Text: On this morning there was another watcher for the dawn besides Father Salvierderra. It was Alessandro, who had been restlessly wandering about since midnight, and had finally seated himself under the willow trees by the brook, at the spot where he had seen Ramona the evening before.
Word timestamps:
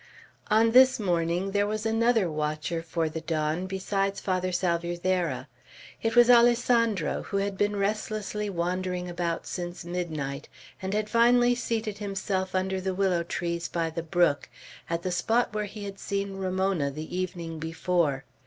On 0.49 0.71
this 0.71 0.99
morning 0.99 1.51
there 1.51 1.67
was 1.67 1.85
another 1.85 2.27
watcher 2.27 2.81
for 2.81 3.07
the 3.07 3.21
dawn 3.21 3.67
besides 3.67 4.19
Father 4.19 4.51
Salvierderra. 4.51 5.47
It 6.01 6.15
was 6.15 6.27
Alessandro, 6.27 7.21
who 7.21 7.37
had 7.37 7.55
been 7.55 7.75
restlessly 7.75 8.49
wandering 8.49 9.07
about 9.07 9.45
since 9.45 9.85
midnight, 9.85 10.49
and 10.81 10.95
had 10.95 11.07
finally 11.07 11.53
seated 11.53 11.99
himself 11.99 12.55
under 12.55 12.81
the 12.81 12.95
willow 12.95 13.21
trees 13.21 13.67
by 13.67 13.91
the 13.91 14.01
brook, 14.01 14.49
at 14.89 15.03
the 15.03 15.11
spot 15.11 15.53
where 15.53 15.65
he 15.65 15.83
had 15.83 15.99
seen 15.99 16.33
Ramona 16.35 16.89
the 16.89 17.15
evening 17.15 17.59
before. 17.59 18.25